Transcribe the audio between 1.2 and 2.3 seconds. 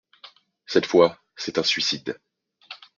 c’est un suicide.